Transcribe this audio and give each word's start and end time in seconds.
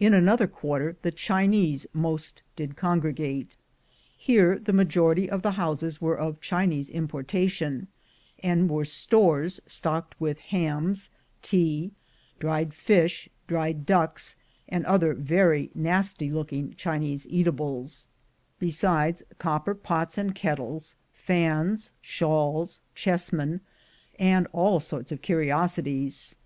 In 0.00 0.14
another 0.14 0.46
quarter 0.46 0.96
the 1.02 1.10
Chinese 1.10 1.86
most 1.92 2.40
did 2.56 2.74
congre 2.74 3.14
gate. 3.14 3.54
Here 4.16 4.58
the 4.58 4.72
majority 4.72 5.28
of 5.28 5.42
the 5.42 5.50
houses 5.60 6.00
were 6.00 6.16
of 6.18 6.40
Chinese 6.40 6.88
importation, 6.88 7.88
and 8.42 8.70
were 8.70 8.86
stores, 8.86 9.60
stocked 9.66 10.18
with 10.18 10.38
hams, 10.38 11.10
tea, 11.42 11.90
dried 12.40 12.72
fish, 12.72 13.28
dried 13.46 13.84
ducks, 13.84 14.36
and 14.70 14.86
other 14.86 15.12
very 15.12 15.70
nasty 15.74 16.30
looking 16.30 16.72
Chinese 16.78 17.26
eatables, 17.28 18.08
besides 18.58 19.22
copper 19.36 19.74
pots 19.74 20.16
82 20.16 20.16
THE 20.16 20.16
GOLD 20.16 20.16
HUNTERS 20.16 20.18
and 20.18 20.34
kettles, 20.58 20.96
fans, 21.12 21.92
shawls, 22.00 22.80
chessmen, 22.94 23.60
and 24.18 24.46
all 24.54 24.80
sorts 24.80 25.12
of 25.12 25.20
curiosities. 25.20 26.36